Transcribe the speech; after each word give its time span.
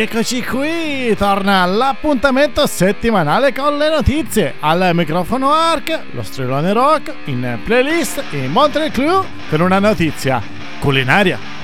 E 0.00 0.06
rieccoci 0.06 0.42
qui, 0.42 1.14
torna 1.14 1.62
l'appuntamento 1.66 2.66
settimanale 2.66 3.52
con 3.52 3.76
le 3.76 3.90
notizie. 3.90 4.54
Al 4.60 4.92
microfono 4.94 5.52
Ark, 5.52 6.04
lo 6.12 6.22
strillone 6.22 6.72
rock, 6.72 7.12
in 7.26 7.58
playlist 7.62 8.24
in 8.30 8.50
Montreal 8.50 8.90
Clue 8.92 9.26
per 9.50 9.60
una 9.60 9.78
notizia 9.78 10.40
culinaria. 10.78 11.59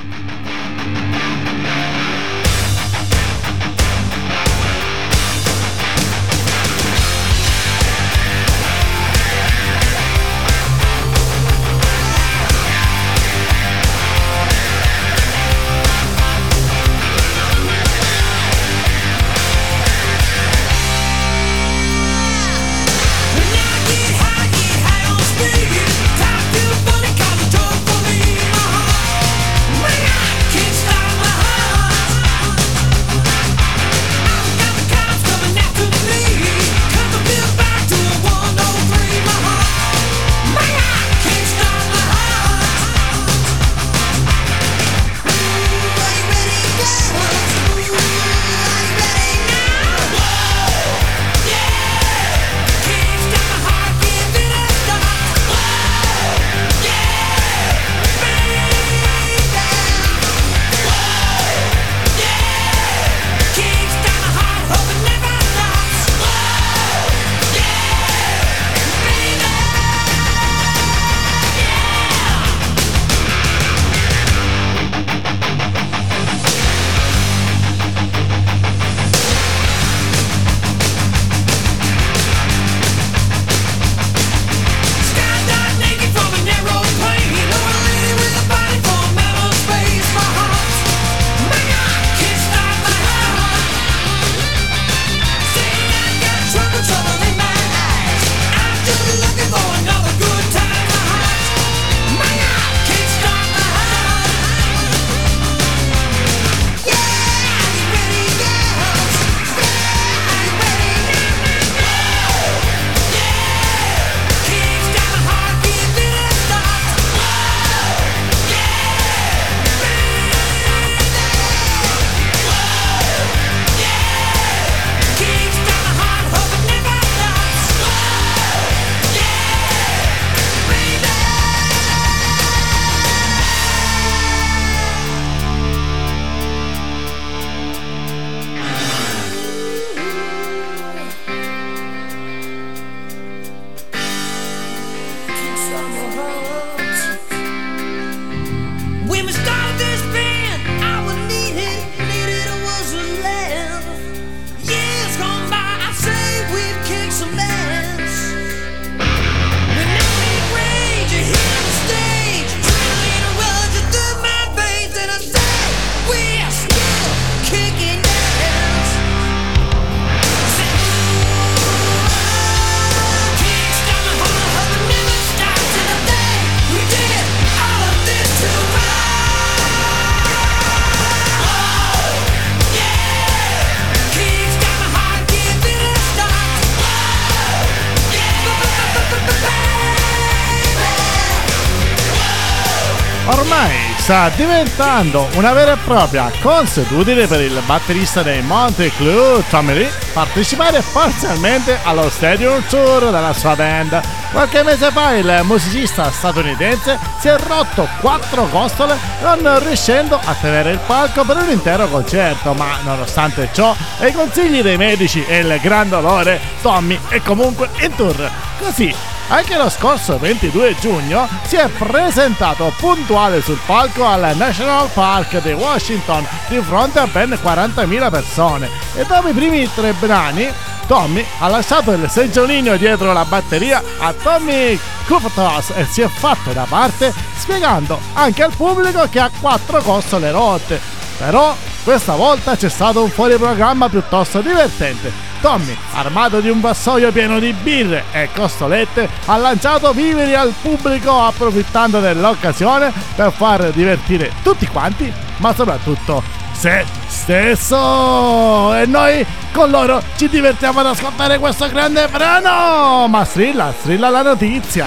Sta 194.06 194.28
diventando 194.36 195.28
una 195.34 195.52
vera 195.52 195.72
e 195.72 195.76
propria 195.78 196.30
consuetudine 196.40 197.26
per 197.26 197.40
il 197.40 197.60
batterista 197.66 198.22
dei 198.22 198.40
Monte 198.40 198.92
Clue, 198.92 199.42
Tommy 199.48 199.74
Lee, 199.74 199.92
partecipare 200.12 200.80
parzialmente 200.92 201.76
allo 201.82 202.08
Stadium 202.08 202.62
Tour 202.68 203.10
della 203.10 203.32
sua 203.32 203.56
band. 203.56 204.00
Qualche 204.30 204.62
mese 204.62 204.92
fa 204.92 205.14
il 205.14 205.40
musicista 205.42 206.08
statunitense 206.12 206.96
si 207.18 207.26
è 207.26 207.36
rotto 207.36 207.88
quattro 208.00 208.46
costole 208.46 208.96
non 209.22 209.64
riuscendo 209.64 210.20
a 210.22 210.36
tenere 210.40 210.70
il 210.70 210.80
palco 210.86 211.24
per 211.24 211.38
un 211.38 211.50
intero 211.50 211.88
concerto, 211.88 212.52
ma 212.54 212.78
nonostante 212.84 213.48
ciò 213.52 213.74
e 213.98 214.06
i 214.06 214.12
consigli 214.12 214.62
dei 214.62 214.76
medici 214.76 215.24
e 215.26 215.38
il 215.38 215.58
gran 215.60 215.88
dolore, 215.88 216.40
Tommy 216.62 216.96
è 217.08 217.20
comunque 217.22 217.70
in 217.80 217.92
tour. 217.96 218.30
Così 218.60 218.94
anche 219.28 219.56
lo 219.56 219.68
scorso 219.68 220.18
22 220.18 220.76
giugno 220.78 221.28
si 221.46 221.56
è 221.56 221.68
presentato 221.68 222.72
puntuale 222.76 223.40
sul 223.42 223.58
palco 223.66 224.04
al 224.06 224.36
National 224.36 224.88
Park 224.92 225.42
di 225.42 225.52
Washington 225.52 226.26
di 226.48 226.60
fronte 226.60 227.00
a 227.00 227.06
ben 227.06 227.30
40.000 227.30 228.10
persone 228.10 228.68
e 228.94 229.04
dopo 229.04 229.28
i 229.28 229.32
primi 229.32 229.68
tre 229.74 229.92
brani 229.92 230.48
Tommy 230.86 231.24
ha 231.40 231.48
lasciato 231.48 231.92
il 231.92 232.08
seggiolino 232.08 232.76
dietro 232.76 233.12
la 233.12 233.24
batteria 233.24 233.82
a 233.98 234.12
Tommy 234.12 234.78
Kuptos 235.06 235.70
e 235.74 235.84
si 235.84 236.00
è 236.00 236.08
fatto 236.08 236.52
da 236.52 236.64
parte 236.68 237.12
spiegando 237.36 237.98
anche 238.12 238.44
al 238.44 238.54
pubblico 238.54 239.08
che 239.10 239.18
ha 239.18 239.30
quattro 239.40 239.80
costole 239.82 240.30
rotte. 240.30 240.80
Però 241.18 241.56
questa 241.82 242.14
volta 242.14 242.56
c'è 242.56 242.68
stato 242.68 243.02
un 243.02 243.10
fuori 243.10 243.36
programma 243.36 243.88
piuttosto 243.88 244.40
divertente 244.40 245.25
Tommy, 245.40 245.76
armato 245.92 246.40
di 246.40 246.48
un 246.48 246.60
vassoio 246.60 247.12
pieno 247.12 247.38
di 247.38 247.52
birre 247.52 248.04
e 248.12 248.28
costolette, 248.34 249.08
ha 249.26 249.36
lanciato 249.36 249.92
viveri 249.92 250.34
al 250.34 250.52
pubblico 250.60 251.22
approfittando 251.22 252.00
dell'occasione 252.00 252.92
per 253.14 253.32
far 253.32 253.70
divertire 253.70 254.32
tutti 254.42 254.66
quanti, 254.66 255.12
ma 255.38 255.54
soprattutto 255.54 256.22
se 256.52 256.84
stesso. 257.06 258.74
E 258.74 258.86
noi 258.86 259.24
con 259.52 259.70
loro 259.70 260.02
ci 260.16 260.28
divertiamo 260.28 260.80
ad 260.80 260.86
ascoltare 260.86 261.38
questo 261.38 261.68
grande 261.68 262.08
brano. 262.08 263.06
Ma 263.08 263.24
strilla, 263.24 263.72
strilla 263.78 264.08
la 264.08 264.22
notizia. 264.22 264.86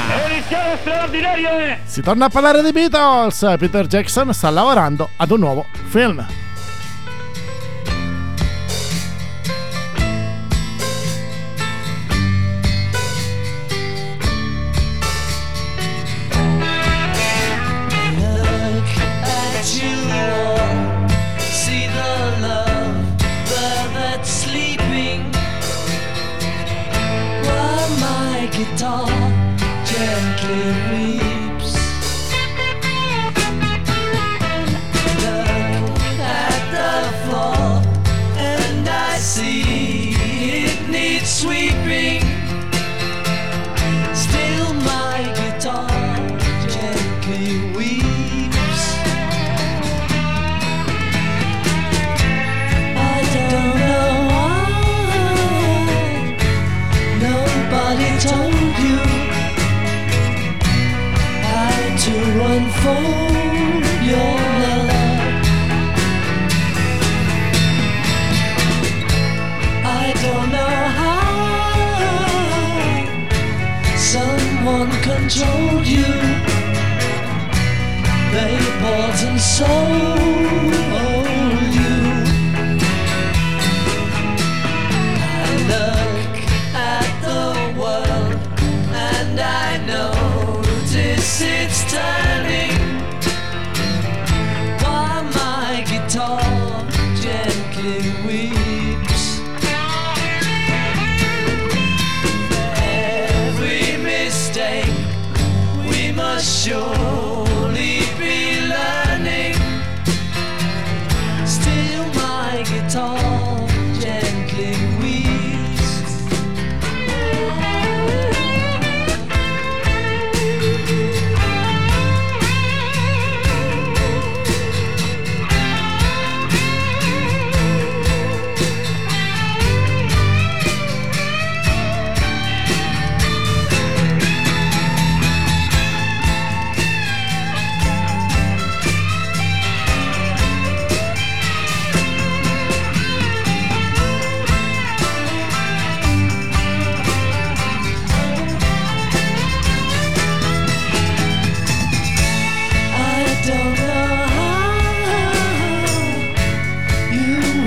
Si 1.85 2.01
torna 2.01 2.25
a 2.25 2.29
parlare 2.29 2.63
di 2.63 2.71
Beatles. 2.71 3.55
Peter 3.57 3.87
Jackson 3.87 4.33
sta 4.33 4.49
lavorando 4.49 5.09
ad 5.17 5.31
un 5.31 5.39
nuovo 5.39 5.65
film. 5.87 6.25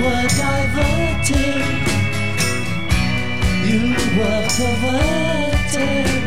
were 0.03 0.27
diverted. 0.27 1.63
You 3.65 3.95
were 4.17 4.47
perverted. 4.57 6.22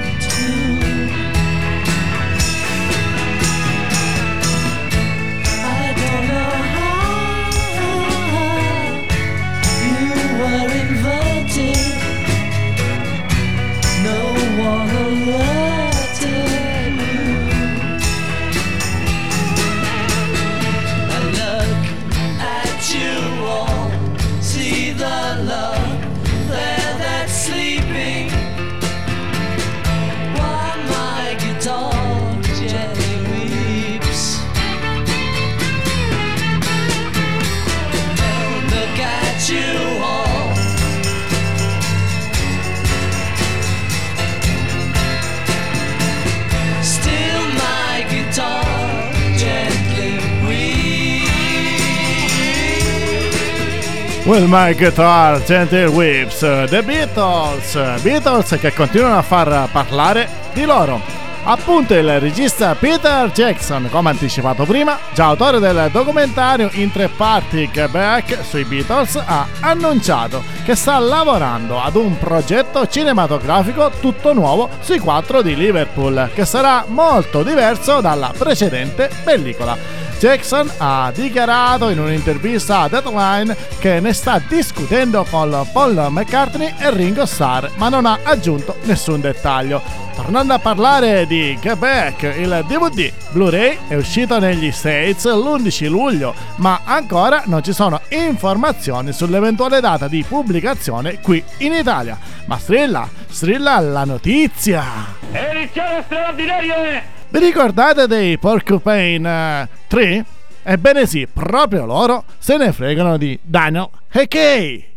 Will 54.27 54.49
my 54.49 54.75
guitar 54.75 55.41
gentle 55.45 55.87
whips. 55.87 56.41
The 56.41 56.83
Beatles. 56.85 58.01
Beatles 58.03 58.59
che 58.59 58.73
continuano 58.73 59.19
a 59.19 59.23
far 59.23 59.69
parlare 59.71 60.29
di 60.53 60.65
loro. 60.65 61.01
Appunto 61.45 61.95
il 61.95 62.19
regista 62.19 62.75
Peter 62.75 63.31
Jackson, 63.31 63.89
come 63.89 64.11
anticipato 64.11 64.65
prima, 64.65 64.99
già 65.15 65.27
autore 65.27 65.61
del 65.61 65.91
documentario 65.93 66.71
in 66.73 66.91
tre 66.91 67.06
parti 67.06 67.71
Quebec 67.73 68.39
sui 68.43 68.65
Beatles, 68.65 69.15
ha 69.15 69.47
annunciato 69.61 70.43
che 70.65 70.75
sta 70.75 70.99
lavorando 70.99 71.81
ad 71.81 71.95
un 71.95 72.19
progetto 72.19 72.89
cinematografico 72.89 73.93
tutto 74.01 74.33
nuovo 74.33 74.69
sui 74.81 74.99
quattro 74.99 75.41
di 75.41 75.55
Liverpool, 75.55 76.31
che 76.35 76.45
sarà 76.45 76.85
molto 76.89 77.45
diverso 77.45 78.01
dalla 78.01 78.33
precedente 78.37 79.09
pellicola. 79.23 80.06
Jackson 80.19 80.70
ha 80.79 81.13
dichiarato 81.15 81.91
in 81.91 81.99
un'intervista 81.99 82.81
a 82.81 82.89
Deadline 82.89 83.55
che 83.79 84.01
ne 84.01 84.13
sta 84.15 84.41
discutendo 84.46 85.27
con 85.29 85.67
Paul 85.73 86.06
McCartney 86.11 86.75
e 86.79 86.91
Ringo 86.91 87.27
Starr, 87.27 87.69
ma 87.77 87.91
non 87.91 88.06
ha 88.06 88.20
aggiunto 88.23 88.77
nessun 88.85 89.20
dettaglio. 89.20 89.82
Tornando 90.15 90.55
a 90.55 90.58
parlare 90.58 91.27
di 91.27 91.58
Quebec, 91.61 92.35
il 92.39 92.65
DVD 92.67 93.13
Blu-ray 93.32 93.79
è 93.89 93.94
uscito 93.96 94.39
negli 94.39 94.73
States 94.73 95.27
l'11 95.27 95.89
luglio, 95.89 96.35
ma 96.56 96.81
ancora 96.85 97.43
non 97.44 97.63
ci 97.63 97.75
sono 97.75 98.01
informazioni 98.08 99.13
sull'eventuale 99.13 99.81
data 99.81 100.08
di 100.08 100.25
pubblicazione 100.27 101.20
qui 101.20 101.44
in 101.58 101.75
Italia. 101.75 102.19
Ma 102.46 102.56
strilla, 102.58 103.06
strilla 103.29 103.79
la 103.81 104.05
notizia! 104.05 104.85
Edizione 105.31 106.03
straordinaria! 106.06 107.16
Vi 107.36 107.44
ricordate 107.44 108.06
dei 108.06 108.38
Porcupine 108.38 109.69
3? 109.88 110.24
Ebbene 110.62 111.05
sì, 111.05 111.28
proprio 111.31 111.84
loro 111.84 112.24
se 112.38 112.56
ne 112.56 112.72
fregano 112.72 113.19
di 113.19 113.38
Daniel 113.43 113.90
Hickey. 114.10 114.95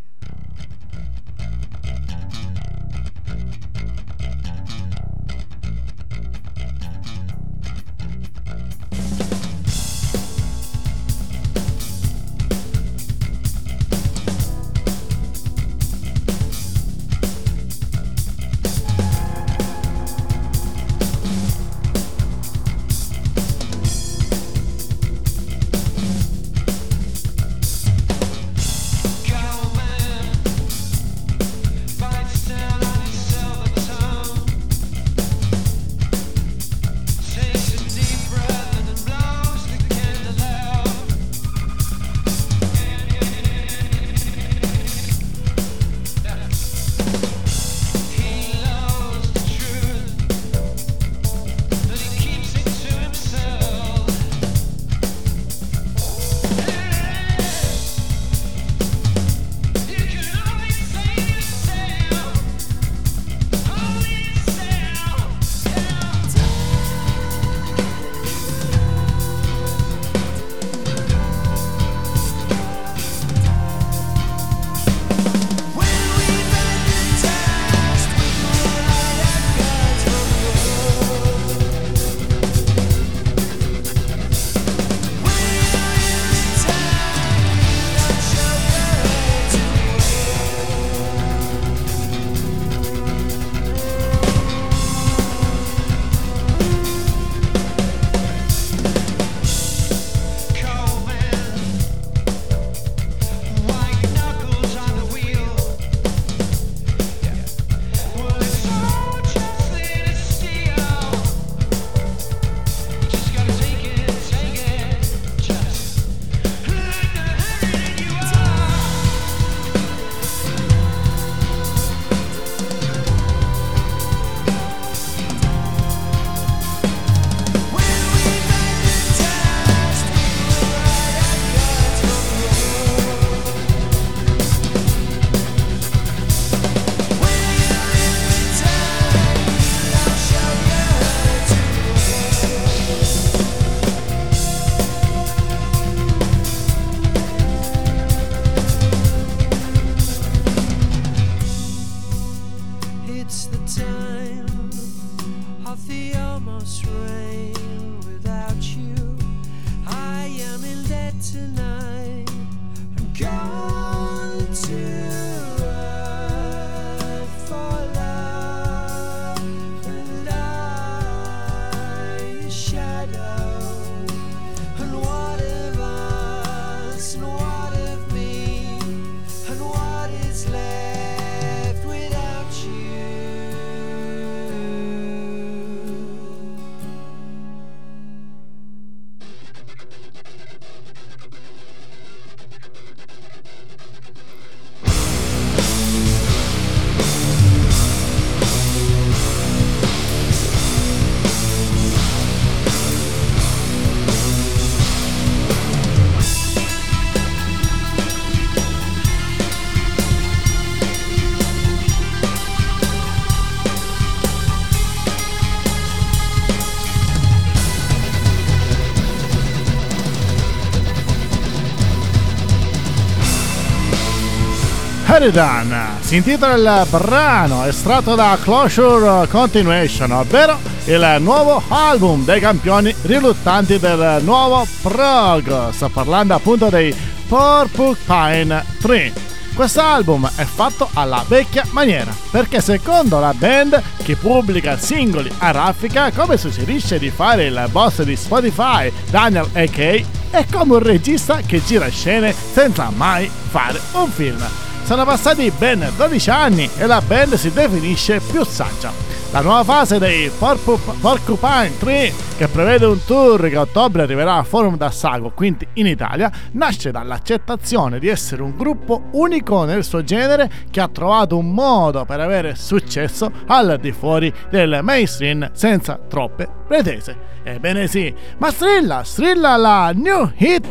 Sheridan 225.10 225.98
si 226.02 226.18
intitola 226.18 226.54
il 226.54 226.88
brano 226.88 227.66
estratto 227.66 228.14
da 228.14 228.38
Closure 228.40 229.28
Continuation, 229.28 230.12
ovvero 230.12 230.60
il 230.86 231.18
nuovo 231.20 231.64
album 231.68 232.24
dei 232.24 232.40
campioni 232.40 232.94
riluttanti 233.02 233.80
del 233.80 234.20
nuovo 234.22 234.68
prog. 234.84 235.72
Sto 235.72 235.90
parlando 235.90 236.36
appunto 236.36 236.70
dei 236.70 236.96
Porcupine 237.28 238.64
3. 238.80 239.14
Quest'album 239.56 240.30
è 240.36 240.44
fatto 240.44 240.88
alla 240.94 241.26
vecchia 241.28 241.66
maniera, 241.72 242.16
perché 242.30 242.62
secondo 242.62 243.20
la 243.20 243.34
band 243.34 243.82
che 244.04 244.16
pubblica 244.16 244.78
singoli 244.78 245.32
a 245.40 245.50
raffica, 245.50 246.12
come 246.12 246.38
suggerisce 246.38 247.00
di 247.00 247.10
fare 247.10 247.46
il 247.46 247.68
boss 247.72 248.04
di 248.04 248.16
Spotify, 248.16 248.94
Daniel 249.10 249.50
A.K., 249.54 250.06
è 250.30 250.46
come 250.52 250.76
un 250.76 250.84
regista 250.84 251.38
che 251.44 251.64
gira 251.66 251.90
scene 251.90 252.32
senza 252.32 252.92
mai 252.96 253.28
fare 253.50 253.82
un 253.94 254.08
film. 254.12 254.69
Sono 254.90 255.06
passati 255.06 255.52
ben 255.56 255.88
12 255.96 256.30
anni 256.32 256.68
e 256.76 256.88
la 256.88 257.00
band 257.00 257.36
si 257.36 257.52
definisce 257.52 258.20
più 258.20 258.44
saggia. 258.44 258.92
La 259.32 259.42
nuova 259.42 259.64
fase 259.64 260.00
dei 260.00 260.32
Porcupine 260.36 261.78
3, 261.78 262.14
che 262.36 262.48
prevede 262.48 262.88
un 262.88 262.98
tour 263.06 263.48
che 263.48 263.58
a 263.58 263.62
ottobre 263.62 264.02
arriverà 264.02 264.38
a 264.38 264.44
Forum 264.44 264.76
d'Assago, 264.76 265.30
quindi 265.36 265.68
in 265.74 265.86
Italia, 265.86 266.32
nasce 266.54 266.90
dall'accettazione 266.90 268.00
di 268.00 268.08
essere 268.08 268.42
un 268.42 268.58
gruppo 268.58 269.04
unico 269.12 269.66
nel 269.66 269.84
suo 269.84 270.04
genere 270.04 270.50
che 270.72 270.82
ha 270.82 270.88
trovato 270.88 271.38
un 271.38 271.52
modo 271.52 272.06
per 272.06 272.20
avere 272.20 272.56
successo 272.56 273.32
al 273.46 273.78
di 273.80 273.92
fuori 273.92 274.34
del 274.50 274.80
mainstream 274.82 275.52
senza 275.54 276.00
troppe 276.08 276.48
pretese. 276.68 277.28
Ebbene 277.44 277.86
sì, 277.86 278.12
ma 278.40 278.50
strilla, 278.50 279.04
strilla 279.04 279.58
la 279.58 279.92
new 279.94 280.32
hit! 280.38 280.66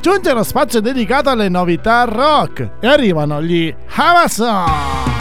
Giunge 0.00 0.32
lo 0.32 0.42
spazio 0.42 0.80
dedicato 0.80 1.30
alle 1.30 1.48
novità 1.48 2.02
rock 2.06 2.70
e 2.80 2.88
arrivano 2.88 3.40
gli 3.40 3.72
Amazon! 3.94 5.15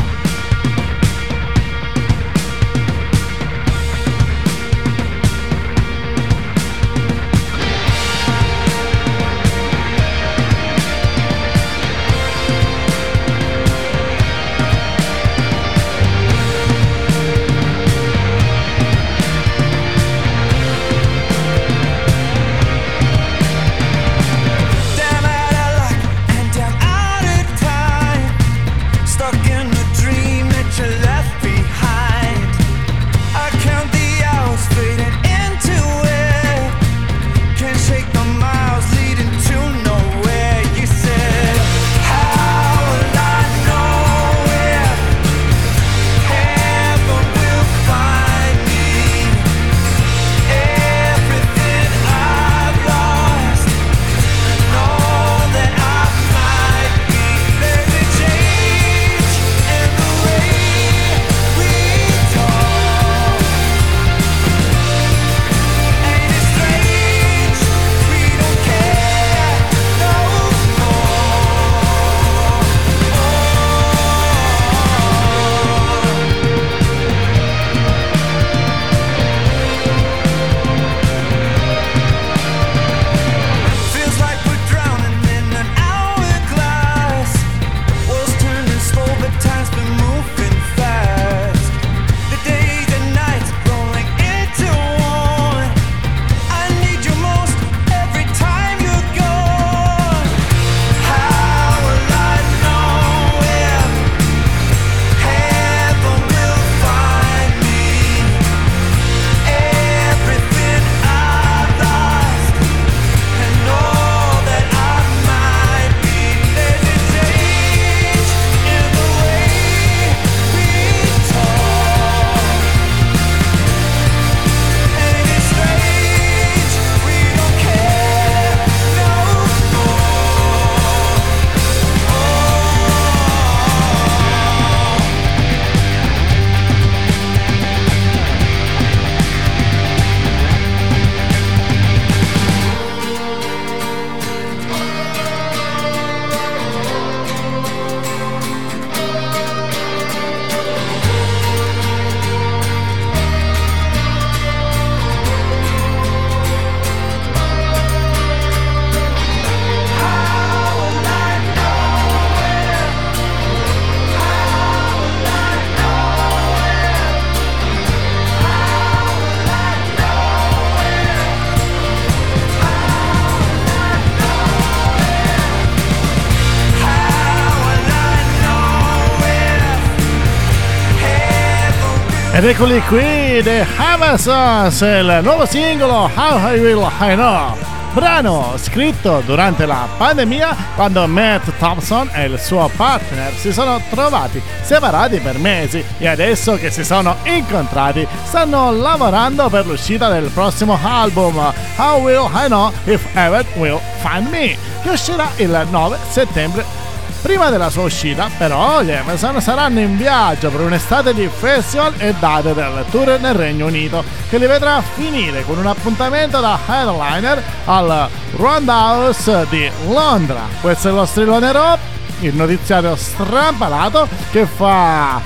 Ed 182.46 182.52
eccoli 182.52 182.80
qui, 182.82 183.42
The 183.42 183.66
Havasos, 183.76 184.82
il 184.82 185.22
nuovo 185.24 185.48
singolo 185.48 186.12
How 186.14 186.54
I 186.54 186.60
Will 186.60 186.88
I 187.00 187.16
Know, 187.16 187.58
brano 187.92 188.54
scritto 188.58 189.24
durante 189.26 189.66
la 189.66 189.88
pandemia 189.98 190.56
quando 190.76 191.08
Matt 191.08 191.50
Thompson 191.58 192.08
e 192.14 192.26
il 192.26 192.40
suo 192.40 192.70
partner 192.76 193.34
si 193.34 193.52
sono 193.52 193.82
trovati 193.90 194.40
separati 194.62 195.22
per 195.22 195.40
mesi 195.40 195.84
e 195.98 196.08
adesso 196.08 196.56
che 196.58 196.70
si 196.70 196.86
sono 196.86 197.16
incontrati 197.24 198.08
stanno 198.26 198.72
lavorando 198.72 199.50
per 199.50 199.66
l'uscita 199.66 200.10
del 200.10 200.30
prossimo 200.30 200.78
album 200.80 201.52
How 201.78 202.00
Will 202.00 202.30
I 202.32 202.46
Know 202.46 202.72
If 202.84 203.08
Ever 203.16 203.44
Will 203.56 203.80
Find 204.02 204.28
Me, 204.28 204.56
che 204.84 204.90
uscirà 204.90 205.32
il 205.38 205.66
9 205.72 205.98
settembre 206.10 206.85
Prima 207.26 207.50
della 207.50 207.72
sua 207.72 207.86
uscita, 207.86 208.30
però, 208.38 208.84
gli 208.84 208.92
Emerson 208.92 209.42
saranno 209.42 209.80
in 209.80 209.98
viaggio 209.98 210.52
per 210.52 210.60
un'estate 210.60 211.12
di 211.12 211.28
festival 211.28 211.96
e 211.98 212.14
date 212.20 212.54
del 212.54 212.86
tour 212.92 213.20
nel 213.20 213.34
Regno 213.34 213.66
Unito, 213.66 214.04
che 214.30 214.38
li 214.38 214.46
vedrà 214.46 214.80
finire 214.94 215.44
con 215.44 215.58
un 215.58 215.66
appuntamento 215.66 216.40
da 216.40 216.60
headliner 216.68 217.42
al 217.66 218.08
Roundhouse 218.36 219.48
di 219.50 219.68
Londra. 219.88 220.42
Questo 220.62 220.90
è 220.90 220.92
lo 220.92 221.04
strillone 221.08 221.52
rock 221.52 221.80
il 222.20 222.36
notiziario 222.36 222.96
strampalato 222.96 224.08
che 224.32 224.46
fa 224.46 225.20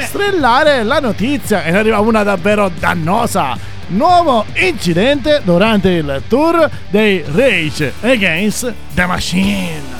strillare 0.00 0.84
la 0.84 1.00
notizia 1.00 1.64
e 1.64 1.72
ne 1.72 1.78
arriva 1.78 1.98
una 1.98 2.22
davvero 2.22 2.70
dannosa 2.78 3.58
nuovo 3.88 4.46
incidente 4.54 5.42
durante 5.44 5.90
il 5.90 6.22
tour 6.28 6.70
dei 6.88 7.22
Rage 7.26 7.92
Against 8.00 8.72
the 8.94 9.04
Machine 9.04 9.99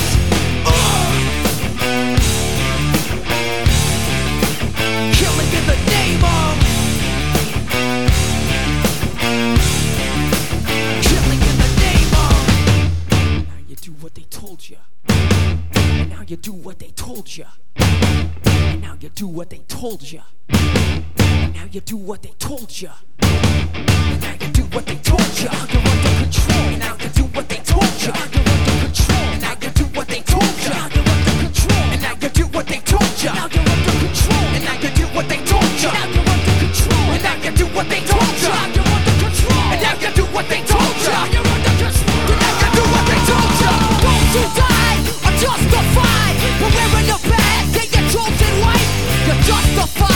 you. 17.37 17.45
And 17.75 18.81
now 18.81 18.97
you 18.99 19.09
do 19.09 19.27
what 19.27 19.49
they 19.49 19.59
told 19.67 20.01
you. 20.11 20.21
And 20.49 21.53
now 21.53 21.65
you 21.71 21.81
do 21.81 21.97
what 21.97 22.21
they 22.23 22.33
told 22.39 22.81
you. 22.81 22.89
And 23.21 24.21
now 24.21 24.33
you 24.33 24.51
do 24.51 24.63
what 24.63 24.85
they 24.85 24.95
told 24.95 25.21
you. 25.39 25.43
You're 25.43 25.53
under 25.53 25.79
control. 26.23 26.57
And 26.57 26.79
now 26.79 26.95
you 26.99 27.09
do 27.09 27.23
what 27.23 27.47
they 27.49 27.57
told 27.57 28.01
you. 28.01 28.07
You're 28.07 28.17
under 28.17 28.43
control. 28.85 29.17
And 29.17 29.41
now 29.41 29.55
you 29.61 29.69
do 29.69 29.85
what 29.85 30.07
they 30.07 30.21
told 30.21 30.43
you. 30.43 30.69
You're 30.69 30.75
under 30.75 31.03
control. 31.03 31.79
And 31.91 32.01
now 32.01 32.15
you 32.21 32.29
do 32.29 32.45
what 32.47 32.67
they 32.67 32.79
told 32.79 33.23
you. 33.23 33.60
the 49.81 49.87
fuck? 49.87 50.10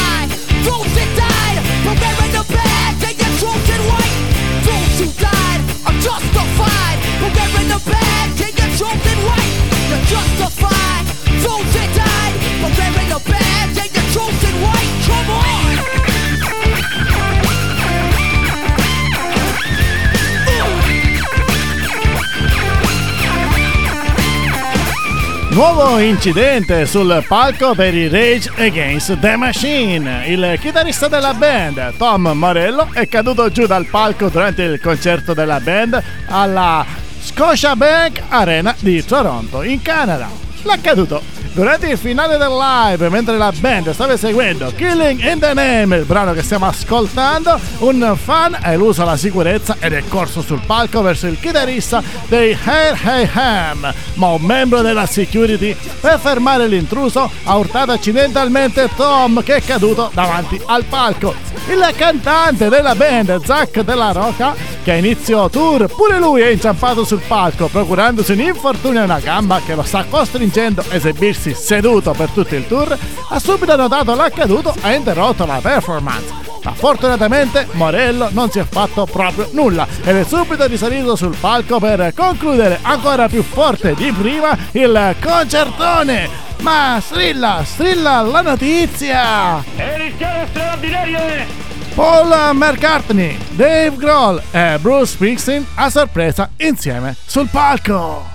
Nuovo 25.55 25.99
incidente 25.99 26.85
sul 26.85 27.23
palco 27.25 27.73
per 27.75 27.95
i 27.95 28.09
Rage 28.09 28.51
Against 28.57 29.17
the 29.19 29.37
Machine. 29.37 30.27
Il 30.27 30.57
chitarrista 30.59 31.07
della 31.07 31.33
band, 31.33 31.95
Tom 31.95 32.29
Morello, 32.33 32.89
è 32.91 33.07
caduto 33.07 33.49
giù 33.49 33.65
dal 33.65 33.85
palco 33.85 34.27
durante 34.27 34.63
il 34.63 34.81
concerto 34.81 35.33
della 35.33 35.61
band 35.61 36.03
alla 36.25 36.85
Scotiabank 37.21 38.23
Arena 38.27 38.75
di 38.79 39.01
Toronto, 39.05 39.63
in 39.63 39.81
Canada. 39.81 40.27
L'accaduto 40.63 41.21
Durante 41.55 41.87
il 41.87 41.97
finale 41.97 42.35
del 42.35 42.49
live, 42.49 43.07
mentre 43.07 43.37
la 43.37 43.49
band 43.57 43.91
stava 43.91 44.11
eseguendo 44.11 44.73
Killing 44.75 45.23
in 45.23 45.39
the 45.39 45.53
Name, 45.53 45.95
il 45.95 46.03
brano 46.03 46.33
che 46.33 46.43
stiamo 46.43 46.65
ascoltando, 46.65 47.57
un 47.77 48.13
fan 48.21 48.57
ha 48.61 48.73
eluso 48.73 49.05
la 49.05 49.15
sicurezza 49.15 49.77
ed 49.79 49.93
è 49.93 50.03
corso 50.09 50.41
sul 50.41 50.59
palco 50.65 51.01
verso 51.01 51.27
il 51.27 51.39
chitarrista 51.39 52.03
dei 52.27 52.51
Hey 52.61 52.93
Hey 53.01 53.29
Ham, 53.33 53.93
ma 54.15 54.27
un 54.31 54.41
membro 54.41 54.81
della 54.81 55.05
security, 55.05 55.73
per 56.01 56.19
fermare 56.19 56.67
l'intruso, 56.67 57.31
ha 57.45 57.55
urtato 57.55 57.93
accidentalmente 57.93 58.89
Tom 58.93 59.41
che 59.41 59.55
è 59.55 59.61
caduto 59.63 60.11
davanti 60.13 60.59
al 60.65 60.83
palco. 60.83 61.33
Il 61.69 61.89
cantante 61.95 62.67
della 62.67 62.95
band, 62.95 63.45
Zach 63.45 63.79
Della 63.79 64.11
Roca, 64.11 64.53
che 64.85 64.91
a 64.91 64.97
inizio 64.97 65.49
tour 65.49 65.87
pure 65.87 66.19
lui 66.19 66.41
è 66.41 66.49
inciampato 66.49 67.03
sul 67.03 67.19
palco, 67.25 67.69
procurandosi 67.69 68.33
un 68.33 68.41
infortunio 68.41 69.01
a 69.01 69.05
una 69.05 69.19
gamba 69.19 69.59
che 69.65 69.73
lo 69.73 69.81
sta 69.81 70.05
costringendo 70.07 70.81
a 70.87 70.93
esibirsi 70.93 71.55
seduto 71.55 72.11
per 72.11 72.29
tutto 72.29 72.53
il 72.53 72.67
tour, 72.67 72.95
ha 73.29 73.39
subito 73.39 73.75
notato 73.75 74.13
l'accaduto 74.13 74.75
e 74.75 74.79
ha 74.83 74.93
interrotto 74.93 75.43
la 75.47 75.57
performance. 75.59 76.31
Ma 76.63 76.73
fortunatamente 76.73 77.67
Morello 77.71 78.29
non 78.31 78.51
si 78.51 78.59
è 78.59 78.63
fatto 78.63 79.05
proprio 79.05 79.49
nulla 79.53 79.87
ed 80.03 80.17
è 80.17 80.23
subito 80.23 80.67
risalito 80.67 81.15
sul 81.15 81.35
palco 81.35 81.79
per 81.79 82.13
concludere 82.15 82.77
ancora 82.83 83.27
più 83.27 83.41
forte 83.41 83.95
di 83.95 84.11
prima 84.11 84.55
il 84.73 85.15
concertone. 85.19 86.29
Ma 86.59 87.01
strilla, 87.01 87.63
strilla 87.65 88.21
la 88.21 88.41
notizia! 88.41 89.63
È 89.75 89.95
rischiato 89.97 90.47
straordinario! 90.51 91.64
Paul 91.95 92.53
McCartney, 92.53 93.37
Dave 93.51 93.95
Grohl 93.95 94.41
e 94.51 94.77
Bruce 94.79 95.13
Springsteen 95.13 95.65
a 95.75 95.89
sorpresa 95.89 96.49
insieme 96.57 97.15
sul 97.25 97.47
palco. 97.47 98.34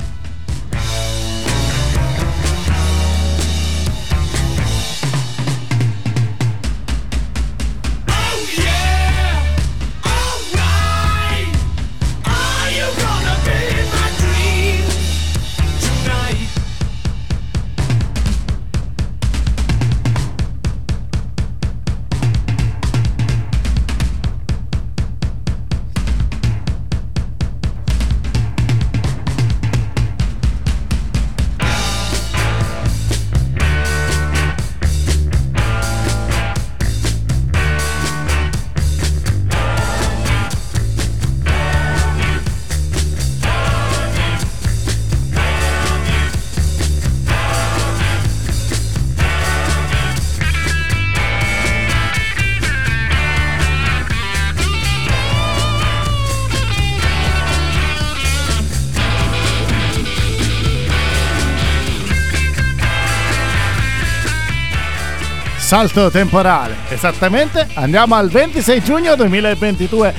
Salto 65.71 66.11
temporale. 66.11 66.75
Esattamente, 66.89 67.69
andiamo 67.75 68.17
al 68.17 68.29
26 68.29 68.83
giugno 68.83 69.15
2022, 69.15 70.13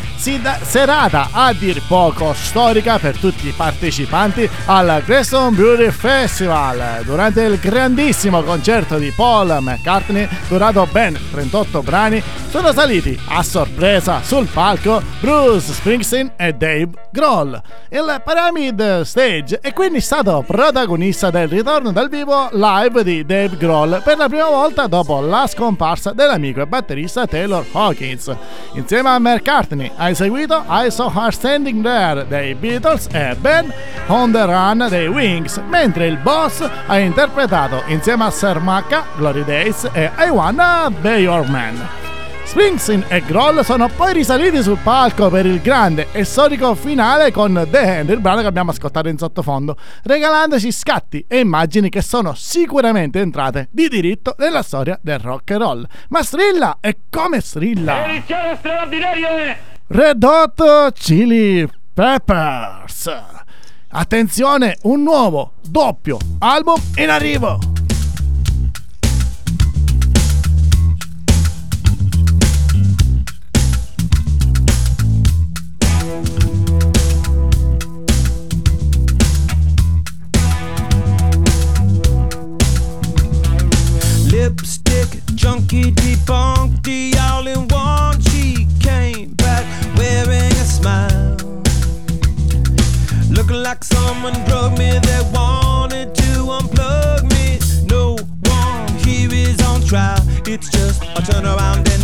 serata 0.62 1.28
a 1.30 1.52
dir 1.52 1.82
poco 1.90 2.34
storica 2.34 2.98
per 3.00 3.18
tutti 3.18 3.50
i 3.50 3.54
partecipanti 3.54 4.50
al 4.68 5.04
Grayson 5.06 5.54
Beauty 5.54 5.92
Festival. 5.92 7.02
Durante 7.04 7.42
il 7.42 7.60
grandissimo 7.60 8.44
concerto 8.44 8.98
di 8.98 9.12
Paul 9.14 9.58
McCartney, 9.60 10.26
durato 10.48 10.88
ben 10.90 11.20
38 11.32 11.84
brani, 11.84 12.24
sono 12.50 12.72
saliti 12.72 13.20
a 13.28 13.44
sorpresa 13.44 14.22
sul 14.24 14.48
palco 14.48 15.02
Bruce 15.20 15.74
Springsteen 15.74 16.32
e 16.38 16.54
Dave 16.54 16.92
Grohl. 17.12 17.62
Il 17.90 18.22
Pyramid 18.24 19.02
Stage 19.02 19.60
è 19.60 19.74
quindi 19.74 20.00
stato 20.00 20.46
protagonista 20.48 21.30
del 21.30 21.50
ritorno 21.50 21.92
dal 21.92 22.08
vivo 22.08 22.48
live 22.54 23.04
di 23.04 23.26
Dave 23.26 23.58
Grohl 23.58 24.02
per 24.02 24.18
la 24.18 24.30
prima 24.30 24.48
volta 24.48 24.88
dopo 24.88 25.20
la 25.20 25.40
la 25.42 25.48
scomparsa 25.48 26.14
dell'amico 26.14 26.62
e 26.62 26.68
batterista 26.68 27.26
Taylor 27.26 27.66
Hawkins. 27.72 28.32
Insieme 28.74 29.10
a 29.10 29.20
McCartney 29.20 29.92
ha 29.96 30.10
eseguito 30.10 30.64
I 30.70 30.92
Saw 30.92 31.12
Her 31.12 31.34
Standing 31.34 31.84
There 31.84 32.28
dei 32.28 32.54
Beatles 32.54 33.08
e 33.12 33.36
Ben 33.40 33.74
On 34.08 34.32
The 34.32 34.46
Run 34.46 34.88
dei 34.90 35.08
Wings, 35.08 35.60
mentre 35.68 36.08
il 36.08 36.18
boss 36.18 36.68
ha 36.86 36.98
interpretato 37.00 37.82
insieme 37.88 38.26
a 38.26 38.30
Sir 38.30 38.60
Macca, 38.60 39.06
Glory 39.16 39.44
Days 39.44 39.90
e 39.94 40.12
I 40.18 40.30
Wanna 40.30 40.92
Be 41.02 41.18
Your 41.18 41.50
Man. 41.50 42.11
Springsteen 42.52 43.06
e 43.08 43.22
Groll 43.22 43.62
sono 43.62 43.88
poi 43.88 44.12
risaliti 44.12 44.62
sul 44.62 44.78
palco 44.84 45.30
per 45.30 45.46
il 45.46 45.62
grande 45.62 46.08
e 46.12 46.26
storico 46.26 46.76
finale 46.76 47.32
con 47.32 47.66
The 47.72 48.00
Hand, 48.00 48.10
il 48.10 48.20
brano 48.20 48.42
che 48.42 48.48
abbiamo 48.48 48.72
ascoltato 48.72 49.08
in 49.08 49.18
sottofondo, 49.18 49.78
regalandoci 50.04 50.70
scatti 50.70 51.24
e 51.30 51.40
immagini 51.40 51.88
che 51.88 52.02
sono 52.02 52.34
sicuramente 52.34 53.22
entrate 53.22 53.70
di 53.72 53.88
diritto 53.88 54.36
nella 54.38 54.64
storia 54.64 55.00
del 55.02 55.20
rock 55.20 55.52
and 55.52 55.62
roll. 55.62 55.88
Ma 56.10 56.24
strilla 56.24 56.80
e 56.82 56.98
come 57.10 57.40
strilla! 57.40 58.06
Edizione 58.10 58.58
straordinaria! 58.58 59.58
Red 59.88 60.22
Hot 60.22 60.92
Chili 60.96 61.66
Peppers! 61.94 63.10
Attenzione, 63.92 64.76
un 64.82 65.04
nuovo 65.04 65.54
doppio 65.62 66.18
album 66.40 66.82
in 66.98 67.10
arrivo! 67.10 67.71
Junkie 85.42 85.92
debunked 85.92 86.84
the 86.84 87.18
all 87.20 87.48
in 87.48 87.68
one. 87.70 88.22
She 88.22 88.68
came 88.80 89.34
back 89.34 89.66
wearing 89.98 90.52
a 90.52 90.66
smile, 90.78 91.36
looking 93.32 93.64
like 93.64 93.84
someone 93.84 94.34
drugged 94.46 94.78
me 94.78 94.92
that 95.08 95.24
wanted 95.34 96.14
to 96.14 96.30
unplug 96.58 97.24
me. 97.34 97.60
No 97.88 98.18
one 98.44 98.88
here 99.00 99.34
is 99.34 99.60
on 99.64 99.82
trial. 99.82 100.22
It's 100.46 100.70
just 100.70 101.02
a 101.02 101.22
turn 101.24 101.46
around 101.46 101.90
and 101.90 102.01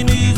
need 0.00 0.31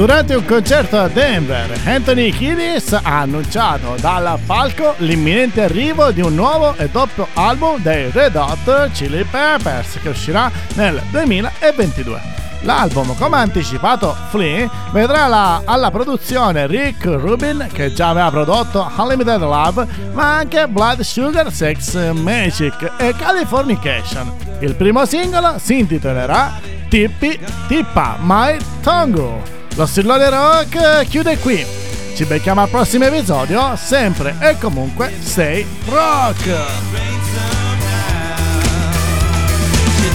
durante 0.00 0.34
un 0.34 0.46
concerto 0.46 0.98
a 0.98 1.08
Denver, 1.08 1.78
Anthony 1.84 2.30
Kiedis 2.30 2.94
ha 2.94 3.20
annunciato 3.20 3.96
dal 4.00 4.38
palco 4.46 4.94
l'imminente 4.96 5.62
arrivo 5.62 6.10
di 6.10 6.22
un 6.22 6.34
nuovo 6.34 6.74
e 6.78 6.88
doppio 6.88 7.26
album 7.34 7.82
dei 7.82 8.10
Red 8.10 8.34
Hot 8.34 8.92
Chili 8.92 9.22
Peppers 9.24 9.98
che 10.00 10.08
uscirà 10.08 10.50
nel 10.72 11.02
2022. 11.10 12.18
L'album, 12.62 13.14
come 13.14 13.36
anticipato 13.36 14.16
Flea, 14.30 14.70
vedrà 14.90 15.26
la- 15.26 15.60
alla 15.66 15.90
produzione 15.90 16.66
Rick 16.66 17.04
Rubin, 17.04 17.68
che 17.70 17.92
già 17.92 18.08
aveva 18.08 18.30
prodotto 18.30 18.90
Unlimited 18.96 19.40
Love, 19.40 19.86
ma 20.14 20.36
anche 20.36 20.66
Blood 20.66 21.00
Sugar 21.00 21.52
Sex 21.52 22.12
Magic 22.12 22.92
e 22.96 23.14
Californication. 23.14 24.32
Il 24.60 24.74
primo 24.76 25.04
singolo 25.04 25.56
si 25.58 25.78
intitolerà 25.78 26.52
Tippi 26.88 27.38
Tippa 27.66 28.16
My 28.22 28.56
Tongue. 28.80 29.59
Lo 29.74 29.86
Stillone 29.86 30.28
Rock 30.28 31.06
chiude 31.06 31.38
qui. 31.38 31.64
Ci 32.14 32.24
becchiamo 32.24 32.62
al 32.62 32.68
prossimo 32.68 33.04
episodio, 33.04 33.76
sempre 33.76 34.36
e 34.40 34.58
comunque 34.58 35.12
sei 35.20 35.66
rock! 35.86 36.98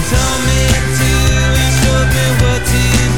tell 0.08 0.38
me 0.46 0.60
to, 0.98 1.10
and 1.62 1.72
show 1.82 2.00
me 2.14 2.26
what 2.42 2.62
to 2.64 3.10
do. 3.10 3.15